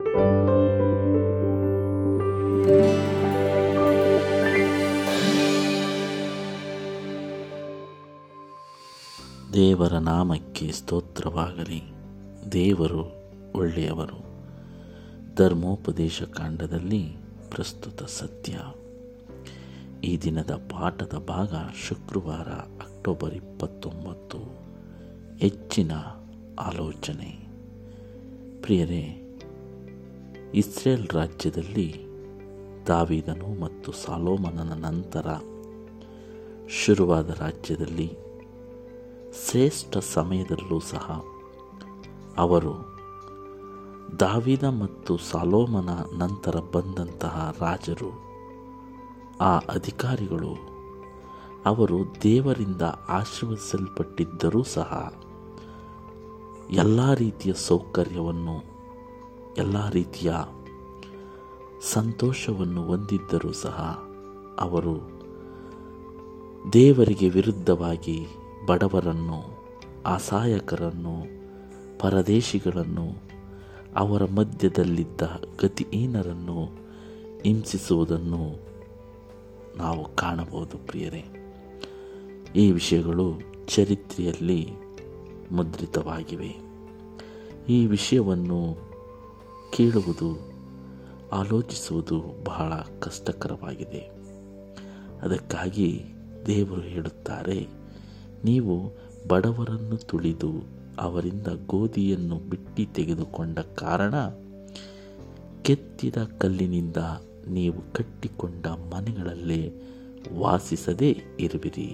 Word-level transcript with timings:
ದೇವರ 0.00 0.16
ನಾಮಕ್ಕೆ 9.92 10.72
ಸ್ತೋತ್ರವಾಗಲಿ. 10.72 11.82
ದೇವರು 12.52 13.04
ಒಳ್ಳೆಯವರು. 13.54 14.24
ಧರ್ಮೋಪದೇಶ 15.36 16.22
ಕಾಂಡದಲ್ಲಿ 16.22 17.16
ಪ್ರಸ್ತುತ 17.50 18.02
ಸತ್ಯ 18.02 18.58
ಈ 20.04 20.18
ದಿನದ 20.18 20.50
ಪಾಠದ 20.50 21.24
ಭಾಗ 21.28 21.54
ಶುಕ್ರವಾರ, 21.88 22.48
ಅಕ್ಟೋಬರ್ 22.48 23.34
ಇಪ್ಪತ್ತೊಂಬತ್ತು. 23.34 24.38
ಹೆಚ್ಚಿನ 25.38 25.92
ಆಲೋಚನೆ. 26.58 27.46
ಪ್ರಿಯರೇ 28.62 29.26
ಇಸ್ರೇಲ್ 30.54 31.08
ರಾಜ್ಯದಲ್ಲಿ 31.08 32.06
ದಾವಿದನು 32.86 33.60
ಮತ್ತು 33.60 33.92
ಸಾಲೋಮನನ 33.92 34.72
ನಂತರ 34.72 35.26
ಶುರುವಾದ 36.68 37.30
ರಾಜ್ಯದಲ್ಲಿ 37.30 38.18
ಶ್ರೇಷ್ಠ 39.46 39.96
ಸಮಯದಲ್ಲೂ 39.98 40.80
ಸಹ 40.80 41.24
ಅವರು 42.36 42.72
ದಾವಿದ 44.20 44.62
ಮತ್ತು 44.62 45.16
ಸಾಲೋಮನ 45.16 45.90
ನಂತರ 46.18 46.56
ಬಂದಂತಹ 46.72 47.54
ರಾಜರು, 47.60 48.10
ಆ 49.40 49.58
ಅಧಿಕಾರಿಗಳು 49.58 50.54
ಅವರು 51.66 52.22
ದೇವರಿಂದ 52.22 52.82
ಆಶೀರ್ವದಿಸಲ್ಪಟ್ಟಿದ್ದರೂ 53.08 54.62
ಸಹ 54.62 55.12
ಎಲ್ಲ 56.70 57.14
ರೀತಿಯ 57.14 57.52
ಸೌಕರ್ಯವನ್ನು 57.52 58.69
ಎಲ್ಲ 59.58 59.90
ರೀತಿಯ 59.90 60.32
ಸಂತೋಷವನ್ನು 61.92 62.82
ಹೊಂದಿದ್ದರೂ 62.82 63.52
ಸಹ 63.52 64.04
ಅವರು 64.58 65.20
ದೇವರಿಗೆ 66.72 67.28
ವಿರುದ್ಧವಾಗಿ 67.28 68.26
ಬಡವರನ್ನು, 68.66 69.66
ಅಸಹಾಯಕರನ್ನು, 70.06 71.40
ಪರದೇಶಿಗಳನ್ನು, 71.98 73.22
ಅವರ 73.96 74.24
ಮಧ್ಯದಲ್ಲಿದ್ದ 74.24 75.20
ಗತಿಹೀನರನ್ನು 75.60 76.64
ಹಿಂಸಿಸುವುದನ್ನು 77.42 78.58
ನಾವು 79.76 80.16
ಕಾಣಬಹುದು 80.16 80.86
ಪ್ರಿಯರೇ. 80.86 81.24
ಈ 82.56 82.72
ವಿಷಯಗಳು 82.72 83.32
ಚರಿತ್ರೆಯಲ್ಲಿ 83.66 84.68
ಮುದ್ರಿತವಾಗಿವೆ. 85.52 86.56
ಈ 87.68 87.86
ವಿಷಯವನ್ನು 87.86 88.89
ಕೇಳುವುದು, 89.70 90.28
ಆಲೋಚಿಸುವುದು 91.32 92.44
ಬಹಳ 92.44 92.72
ಕಷ್ಟಕರವಾಗಿದೆ. 93.00 94.02
ಅದಕ್ಕಾಗಿ 95.22 96.04
ದೇವರು 96.46 96.80
ಹೇಳುತ್ತಾರೆ, 96.80 97.58
ನೀವು 98.44 98.76
ಬಡವರನ್ನು 99.28 99.96
ತುಳಿದು 99.96 100.52
ಅವರಿಂದ 100.98 101.46
ಗೋಧಿಯನ್ನು 101.66 102.36
ಬಿಟ್ಟಿ 102.36 102.86
ತೆಗೆದುಕೊಂಡ 102.86 103.58
ಕಾರಣ 103.58 104.14
ಕೆತ್ತಿದ 105.62 106.16
ಕಲ್ಲಿನಿಂದ 106.38 106.96
ನೀವು 107.48 107.92
ಕಟ್ಟಿಕೊಂಡ 107.92 108.66
ಮನೆಗಳಲ್ಲೇ 108.66 109.62
ವಾಸಿಸದೇ 110.38 111.10
ಇರುವಿರಿ. 111.40 111.90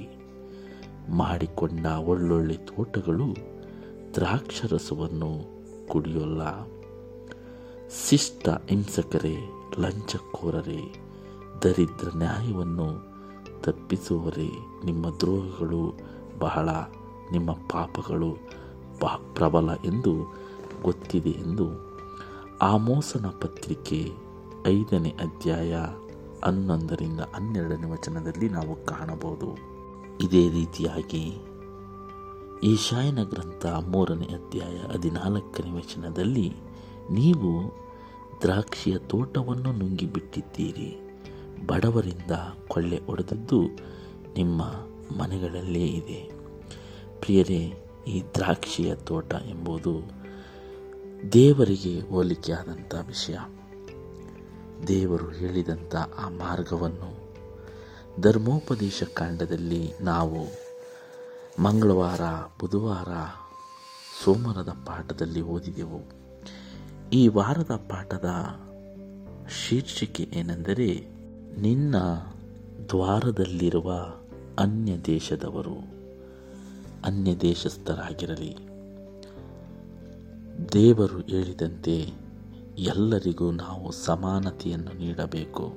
ಮಾಡಿಕೊಂಡ 1.09 1.87
ಒಳ್ಳೊಳ್ಳೆ 1.87 2.55
ತೋಟಗಳು 2.55 3.29
ದ್ರಾಕ್ಷರಸವನ್ನು 4.15 5.31
ಕುಡಿಯೋಲ್ಲ. 5.89 6.43
ಶಿಷ್ಟ 7.91 8.48
ಹಿಂಸಕರೇ, 8.69 9.51
ಲಂಚಕೋರರೇ, 9.79 10.95
ದರಿದ್ರ 11.62 12.09
ನ್ಯಾಯವನ್ನು 12.17 13.17
ತಪ್ಪಿಸುವರೇ 13.61 14.51
ನಿಮ್ಮ 14.84 15.11
ದ್ರೋಹಗಳು 15.11 15.99
ಬಹಳ, 16.38 16.69
ನಿಮ್ಮ 17.33 17.53
ಪಾಪಗಳು 17.53 18.37
ಬಹ 19.00 19.16
ಪ್ರಬಲ 19.34 19.71
ಎಂದು 19.84 20.34
ಗೊತ್ತಿದೆ 20.83 21.31
ಎಂದು 21.31 21.66
ಆಮೋಸನ 22.62 23.27
ಪತ್ರಿಕೆ 23.27 24.12
ಐದನೇ 24.66 25.09
ಅಧ್ಯಾಯ 25.09 25.77
ಹನ್ನೊಂದರಿಂದ 26.44 27.21
ಹನ್ನೆರಡನೇ 27.21 27.91
ವಚನದಲ್ಲಿ 27.91 28.49
ನಾವು 28.49 28.87
ಕಾಣಬಹುದು. 28.87 29.55
ಇದೇ 30.25 30.50
ರೀತಿಯಾಗಿ 30.50 31.38
ಈಶಾಯನ 32.62 33.22
ಗ್ರಂಥ 33.22 33.66
ಮೂರನೇ 33.66 34.25
ಅಧ್ಯಾಯ 34.25 34.77
ಹದಿನಾಲ್ಕನೇ 34.93 35.71
ವಚನದಲ್ಲಿ 35.71 36.53
ನೀವು 37.11 37.72
ದ್ರಾಕ್ಷಿಯ 38.43 38.99
ತೋಟವನ್ನು 38.99 39.72
ನುಂಗಿಬಿಟ್ಟಿದ್ದೀರಿ. 39.72 40.97
ಬಡವರಿಂದ 41.67 42.31
ಕೊಳ್ಳೆ 42.69 43.00
ಒಡೆದದ್ದು 43.09 43.62
ನಿಮ್ಮ 44.37 44.62
ಮನೆಗಳಲ್ಲೇ 45.19 45.87
ಇದೆ. 45.87 46.31
ಪ್ರಿಯರೇ, 47.21 47.87
ಈ 48.06 48.22
ದ್ರಾಕ್ಷಿಯ 48.34 48.94
ತೋಟ 48.94 49.34
ಎಂಬುದು 49.34 50.17
ದೇವರಿಗೆ 51.33 52.00
ಹೋಲಿಕೆಯಾದಂಥ 52.00 52.94
ವಿಷಯ. 52.94 53.37
ದೇವರು 54.88 55.28
ಹೇಳಿದಂಥ 55.28 55.97
ಆ 55.97 56.28
ಮಾರ್ಗವನ್ನು 56.28 57.27
ಧರ್ಮೋಪದೇಶ 58.21 59.03
ಕಾಂಡದಲ್ಲಿ 59.03 59.93
ನಾವು 60.00 60.47
ಮಂಗಳವಾರ, 61.62 62.21
ಬುಧವಾರ, 62.61 63.09
ಸೋಮವಾರದ 64.25 64.69
ಪಾಠದಲ್ಲಿ 64.69 65.41
ಓದಿದೆವು. 65.41 66.27
ಈ 67.12 67.28
ವಾರದ 67.28 67.71
ಪಾಠದ 67.89 68.31
ಶೀರ್ಷಿಕೆ 69.49 70.28
ಏನೆಂದರೆ, 70.34 71.09
ನಿನ್ನ 71.61 71.97
ದ್ವಾರದಲ್ಲಿರುವ 72.89 73.93
ಅನ್ಯ 74.59 74.99
ದೇಶದವರು 74.99 75.77
ಅನ್ಯ 77.05 77.37
ದೇಶಸ್ಥರಾಗಿರಲಿ 77.37 78.56
ದೇವರು 80.72 81.19
ಹೇಳಿದಂತೆ 81.19 82.12
ಎಲ್ಲರಿಗೂ 82.78 83.50
ನಾವು 83.50 83.93
ಸಮಾನತೆಯನ್ನು 83.93 84.99
ನೀಡಬೇಕು. 84.99 85.75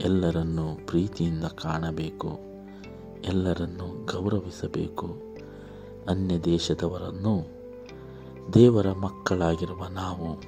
ಎಲ್ಲರನ್ನು 0.00 0.86
ಪ್ರೀತಿಯಿಂದ 0.86 1.44
ಕಾಣಬೇಕು. 1.44 2.38
ಎಲ್ಲರನ್ನು 3.24 4.06
ಗೌರವಿಸಬೇಕು. 4.06 5.18
ಅನ್ಯ 6.08 6.38
ದೇಶದವರನ್ನು 6.38 7.61
ದೇವರ 8.54 8.92
ಮಕ್ಕಳಾಗಿರುವ 8.92 9.86
ನಾವು 9.86 10.40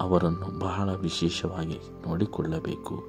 ಅವರನ್ನು 0.00 0.58
ಬಹಳ 0.58 0.94
ವಿಶೇಷವಾಗಿ 0.94 1.78
ನೋಡಿಕೊಳ್ಳಬೇಕು. 2.06 3.04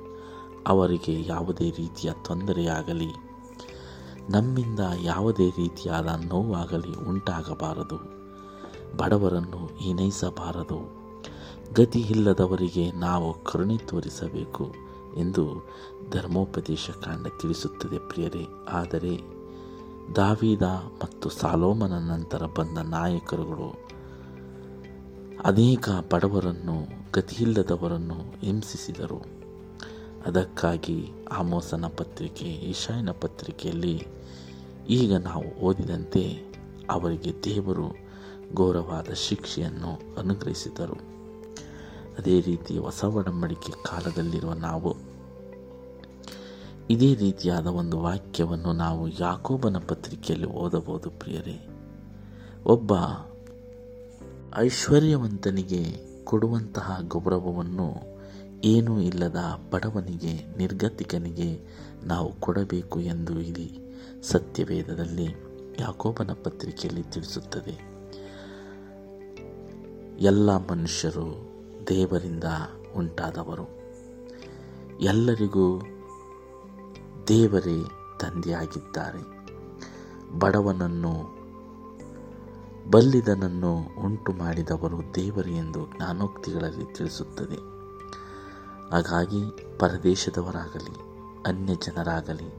ಅವರಿಗೆ 0.68 1.28
ಯಾವುದೇ 1.28 1.70
ರೀತಿಯ 1.70 2.12
ತೊಂದರೆಯಾಗಲಿ, 2.12 3.08
ನಮ್ಮಿಂದ 4.30 4.80
ಯಾವುದೇ 5.02 5.50
ರೀತಿಯಾದ 5.50 6.06
ನೋವಾಗಲಿ 6.26 7.10
ಉಂಟಾಗಬಾರದು. 7.10 7.98
ಬಡವರನ್ನು 8.98 9.78
ಹೀನೈಸಬಾರದು. 9.78 10.94
ಗತಿ 11.74 12.00
ಇಲ್ಲದವರಿಗೆ 12.00 12.92
ನಾವು 12.92 13.34
ಕರುಣೆ 13.34 13.78
ತೋರಿಸಬೇಕು 13.78 14.74
ಎಂದು 15.18 15.68
ಧರ್ಮೋಪದೇಶ 16.12 16.90
ಕಾಂಡ 16.90 17.28
ತಿಳಿಸುತ್ತದೆ 17.42 17.98
ಪ್ರಿಯರೇ. 17.98 18.48
ಆದರೆ 18.70 19.42
ದಾವೀದ 20.16 20.62
ಮತ್ತು 21.04 21.30
ಸಾಲೋಮನ 21.30 21.94
ನಂತರ 22.12 22.44
ಬಂದ 22.46 22.78
ನಾಯಕರುಗಳು 22.78 23.91
ಅನೇಕ 25.46 25.90
ಬಡವರನ್ನು, 26.14 26.88
ಗತಿಯಿಲ್ಲದವರನ್ನು 27.14 28.16
ಹಿಂಸಿಸಿದರು. 28.42 29.26
ಅದಕ್ಕಾಗಿ 30.26 31.06
ಆಮೋಸನ 31.32 31.86
ಪತ್ರಿಕೆ 31.86 32.46
ಈಶಾಯನ 32.46 33.12
ಪತ್ರಿಕೆಯಲ್ಲಿ 33.12 34.08
ಈಗ 34.90 35.16
ನಾವು 35.16 35.60
ಓದಿದಂತೆ 35.60 36.54
ಅವರಿಗೆ 36.90 37.44
ದೇವರು 37.44 37.98
ಘೋರವಾದ 38.56 39.14
ಶಿಕ್ಷೆಯನ್ನು 39.14 40.20
ಅನುಗ್ರಹಿಸಿದರು. 40.20 40.94
ಅದೇ 42.18 42.42
ರೀತಿ 42.42 42.78
ಹೊಸ 42.78 43.04
ಒಡಂಬಡಿಕೆ 43.04 43.72
ಕಾಲದಲ್ಲಿರುವ 43.72 44.54
ನಾವು, 44.54 44.96
ಇದೇ 46.90 47.16
ರೀತಿಯಾದ 47.16 47.68
ಒಂದು 47.68 48.00
ವಾಕ್ಯವನ್ನು 48.00 48.74
ನಾವು 48.74 49.08
ಯಾಕೋಬನ 49.08 49.78
ಪತ್ರಿಕೆಯಲ್ಲಿ 49.78 50.48
ಓದಬಹುದು 50.48 51.10
ಪ್ರಿಯರೇ. 51.10 51.68
ಒಬ್ಬ 52.66 52.94
ಐಶ್ವರ್ಯವಂತನಿಗೆ 54.58 55.84
ಕೊಡುವಂತಹ 56.24 57.00
ಗೌರವವನ್ನು 57.08 57.94
ಏನೂ 58.64 59.00
ಇಲ್ಲದ 59.00 59.38
ಬಡವನಿಗೆ, 59.72 60.58
ನಿರ್ಗತಿಕನಿಗೆ 60.58 61.66
ನಾವು 62.04 62.34
ಕೊಡಬೇಕು 62.34 63.00
ಎಂದು 63.00 63.42
ಇಲ್ಲಿ 63.42 63.80
ಸತ್ಯವೇದದಲ್ಲಿ 64.24 65.26
ಯಾಕೋಬನ 65.80 66.30
ಪತ್ರಿಕೆಯಲ್ಲಿ 66.44 67.04
ತಿಳಿಸುತ್ತದೆ. 67.04 67.92
ಎಲ್ಲ 70.20 70.50
ಮನುಷ್ಯರು 70.58 71.50
ದೇವರಿಂದ 71.88 72.44
ಉಂಟಾದವರು. 72.96 73.70
ಎಲ್ಲರಿಗೂ 75.02 75.82
ದೇವರೇ 77.28 77.84
ತಂದೆಯಾಗಿದ್ದಾರೆ. 78.20 79.42
ಬಡವನನ್ನು 80.40 81.41
ಬಲ್ಲಿದನನ್ನು 82.92 83.76
ಉಂಟು 84.06 84.32
ಮಾಡಿದವರು 84.32 85.16
ದೇವರು 85.16 85.50
ಎಂದು 85.50 85.86
ಜ್ಞಾನೋಕ್ತಿಗಳಲ್ಲಿ 85.86 86.86
ತಿಳಿಸುತ್ತದೆ. 86.94 87.56
ಹಾಗಾಗಿ 88.92 89.44
ಪರದೇಶದವರಾಗಲಿ 89.80 91.02
ಅನ್ಯ 91.48 91.76
ಜನರಾಗಲಿ 91.76 92.50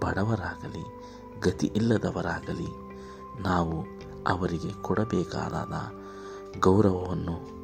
ಬಡವರಾಗಲಿ 0.00 0.84
ಗತಿ 1.40 1.66
ಇಲ್ಲದವರಾಗಲಿ 1.66 2.66
ನಾವು 3.42 3.84
ಅವರಿಗೆ 4.26 4.82
ಕೊಡಬೇಕಾದ 4.82 5.72
ಗೌರವವನ್ನು 6.60 7.56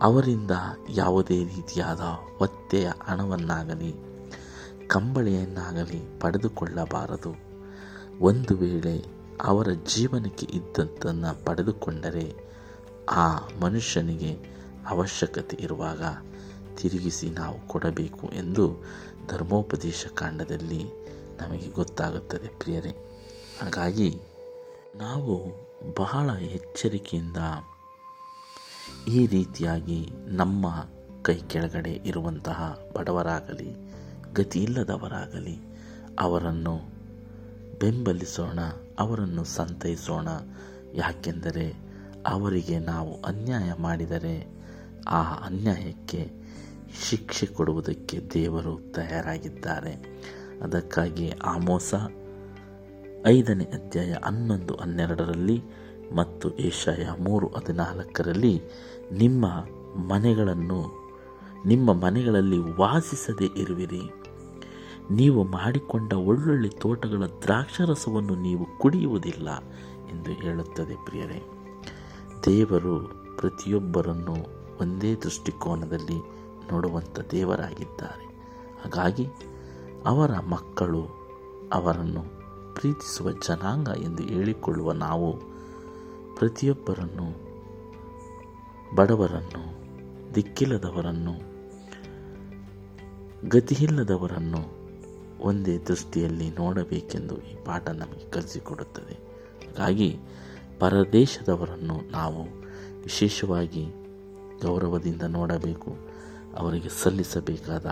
ಅವರಿಂದ 0.00 0.50
ಯಾವುದೇ 0.88 1.44
ರೀತಿಯಾದ 1.44 2.00
ಒತ್ತೆಯ 2.40 2.90
ಹಣವನ್ನಾಗಲಿ, 3.02 3.94
ಕಂಬಳಿಯನ್ನಾಗಲಿ 4.86 6.20
ಪಡೆದುಕೊಳ್ಳಬಾರದು. 6.20 7.34
ಒಂದು 8.20 8.56
ವೇಳೆ 8.56 9.15
ಅವರ 9.42 9.68
ಜೀವನಕ್ಕೆ 9.94 10.46
ಇದ್ದದ್ದನ್ನು 10.46 11.44
ಪಡೆದುಕೊಂಡರೆ 11.44 12.34
ಆ 13.08 13.38
ಮನುಷ್ಯನಿಗೆ 13.60 14.38
ಅವಶ್ಯಕತೆ 14.88 15.56
ಇರುವಾಗ 15.56 16.02
ತಿರುಗಿಸಿ 16.76 17.30
ನಾವು 17.30 17.68
ಕೊಡಬೇಕು 17.68 18.28
ಎಂದು 18.28 18.84
ಧರ್ಮೋಪದೇಶ 19.28 20.06
ಕಾಂಡದಲ್ಲಿ 20.14 20.84
ನಮಗೆ 21.40 21.68
ಗೊತ್ತಾಗುತ್ತದೆ 21.70 22.48
ಪ್ರಿಯರೇ. 22.48 22.90
ಹಾಗಾಗಿ 23.62 24.20
ನಾವು 24.96 25.46
ಬಹಳ 25.96 26.30
ಎಚ್ಚರಿಕೆಯಿಂದ 26.30 27.36
ಈ 29.08 29.26
ರೀತಿಯಾಗಿ 29.26 30.10
ನಮ್ಮ 30.26 30.66
ಕೈ 31.22 31.34
ಕೆಳಗಡೆ 31.34 31.90
ಇರುವಂತಹ 31.90 32.78
ಬಡವರಾಗಲಿ 32.96 33.74
ಗತಿ 34.34 34.62
ಇಲ್ಲದವರಾಗಲಿ 34.62 35.58
ಅವರನ್ನು 36.18 36.76
ಬೆಂಬಲಿಸೋಣ. 37.80 38.58
ಅವರನ್ನು 38.98 39.44
ಸಂತೈಸೋಣ. 39.44 40.28
ಯಾಕೆಂದರೆ 40.94 41.86
ಅವರಿಗೆ 42.26 42.78
ನಾವು 42.78 43.22
ಅನ್ಯಾಯ 43.22 43.72
ಮಾಡಿದರೆ 43.78 44.48
ಆ 45.08 45.22
ಅನ್ಯಾಯಕ್ಕೆ 45.22 46.30
ಶಿಕ್ಷೆ 47.10 47.46
ಕೊಡುವುದಕ್ಕೆ 47.46 48.20
ದೇವರು 48.34 48.92
ತಯಾರಾಗಿದ್ದಾರೆ. 48.92 50.22
ಅದಕ್ಕಾಗಿ 50.62 51.30
ಆಮೋಸ 51.30 51.94
ಐದನೇ 53.26 53.64
ಅಧ್ಯಾಯ 53.64 54.14
ಹನ್ನೊಂದು 54.24 54.74
ಹನ್ನೆರಡರಲ್ಲಿ 54.74 55.62
ಮತ್ತು 56.14 56.58
ಏಷಾಯ 56.58 57.08
ಮೂರು 57.18 57.48
ಹದಿನಾಲ್ಕರಲ್ಲಿ 57.48 58.62
ನಿಮ್ಮ 59.12 59.46
ಮನೆಗಳನ್ನು 59.96 61.06
ನಿಮ್ಮ 61.66 61.92
ಮನೆಗಳಲ್ಲಿ 61.92 62.58
ವಾಸಿಸದೇ 62.58 63.60
ಇರುವಿರಿ. 63.60 64.00
ನೀವು 65.10 65.44
ಮಾಡಿಕೊಂಡ 65.44 66.12
ಒಳ್ಳೊಳ್ಳೆ 66.12 66.68
ತೋಟಗಳ 66.68 67.22
ದ್ರಾಕ್ಷರಸವನ್ನು 67.42 68.34
ನೀವು 68.34 68.78
ಕುಡಿಯುವುದಿಲ್ಲ 68.78 69.58
ಎಂದು 70.08 70.30
ಹೇಳುತ್ತದೆ 70.30 71.04
ಪ್ರಿಯರೇ. 71.04 71.42
ದೇವರು 72.46 73.26
ಪ್ರತಿಯೊಬ್ಬರನ್ನು 73.36 74.34
ಒಂದೇ 74.80 75.14
ದೃಷ್ಟಿಕೋನದಲ್ಲಿ 75.14 76.18
ನೋಡುವಂಥ 76.72 77.20
ದೇವರಾಗಿದ್ದಾರೆ. 77.30 78.24
ಹಾಗಾಗಿ 78.82 79.26
ಅವರ 80.06 80.30
ಮಕ್ಕಳು 80.38 81.06
ಅವರನ್ನು 81.72 82.22
ಪ್ರೀತಿಸುವ 82.74 83.32
ಜನಾಂಗ 83.32 83.88
ಎಂದು 83.98 84.22
ಹೇಳಿಕೊಳ್ಳುವ 84.22 84.92
ನಾವು 84.92 85.36
ಪ್ರತಿಯೊಬ್ಬರನ್ನು 86.36 87.46
ಬಡವರನ್ನು, 88.96 89.76
ದಿಕ್ಕಿಲ್ಲದವರನ್ನು, 90.34 91.56
ಗತಿಯಿಲ್ಲದವರನ್ನು 93.48 94.75
ಒಂದೇ 95.40 95.78
ದೃಷ್ಟಿಯಲ್ಲಿ 95.78 96.50
ನೋಡಬೇಕೆಂದು 96.50 97.38
ಈ 97.38 97.54
ಪಾಠ 97.64 97.88
ನಮಗೆ 97.88 98.30
ಕಲಿಸಿಕೊಡುತ್ತದೆ. 98.30 99.14
ಹಾಗಾಗಿ 99.66 100.18
ಪರದೇಶದವರನ್ನು 100.78 102.10
ನಾವು 102.10 102.42
ವಿಶೇಷವಾಗಿ 103.02 103.86
ಗೌರವದಿಂದ 104.62 105.22
ನೋಡಬೇಕು, 105.22 105.96
ಅವರಿಗೆ 106.56 106.88
ಸಲ್ಲಿಸಬೇಕಾದ 106.88 107.86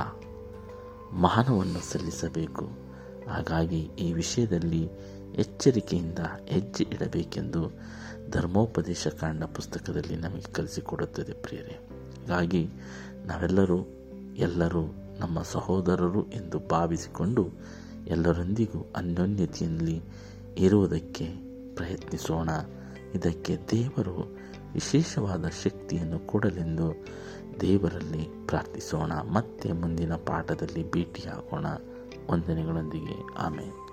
ಮಾನವನ್ನು 1.12 1.93
ಸಲ್ಲಿಸಬೇಕು. 1.93 2.69
ಹಾಗಾಗಿ 3.29 3.79
ಈ 3.79 4.12
ವಿಷಯದಲ್ಲಿ 4.12 4.88
ಎಚ್ಚರಿಕೆಯಿಂದ 5.35 6.19
ಹೆಜ್ಜೆ 6.46 6.85
ಇಡಬೇಕೆಂದು 6.85 7.70
ಧರ್ಮೋಪದೇಶ 8.31 9.08
ಕಾಂಡ 9.08 9.44
ಪುಸ್ತಕದಲ್ಲಿ 9.44 10.17
ನಮಗೆ 10.17 10.52
ಕಲಿಸಿಕೊಡುತ್ತದೆ 10.52 11.32
ಪ್ರಿಯರೇ. 11.32 11.79
ಹಾಗಾಗಿ 12.20 12.69
ನಾವೆಲ್ಲರೂ 13.26 13.87
ಎಲ್ಲರೂ 14.37 15.03
ನಮ್ಮ 15.19 15.43
ಸಹೋದರರು 15.43 16.31
ಎಂದು 16.31 16.58
ಭಾವಿಸಿಕೊಂಡು 16.58 17.49
ಎಲ್ಲರೊಂದಿಗೂ 18.06 18.93
ಅನ್ಯೋನ್ಯತೆಯಲ್ಲಿ 18.96 20.02
ಇರುವುದಕ್ಕೆ 20.58 21.25
ಪ್ರಯತ್ನಿಸೋಣ. 21.75 22.50
ಇದಕ್ಕೆ 23.14 23.56
ದೇವರು 23.70 24.37
ವಿಶೇಷವಾದ 24.75 25.44
ಶಕ್ತಿಯನ್ನು 25.49 26.19
ಕೊಡಲೆಂದು 26.19 27.06
ದೇವರಲ್ಲಿ 27.61 28.46
ಪ್ರಾರ್ಥಿಸೋಣ. 28.46 29.12
ಮತ್ತೆ 29.12 29.72
ಮುಂದಿನ 29.72 30.14
ಪಾಠದಲ್ಲಿ 30.14 30.90
ಭೇಟಿಯಾಗೋಣ. 30.90 31.67
ವಂದನೆಗಳೊಂದಿಗೆ. 32.31 33.34
ಆಮೇಲೆ 33.38 33.83